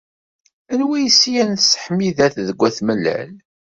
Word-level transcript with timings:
Anwa 0.71 0.95
i 0.99 1.03
yeslan 1.05 1.51
s 1.57 1.65
teḥmidat 1.73 2.35
deg 2.47 2.59
At 2.67 2.77
Mlal! 2.87 3.31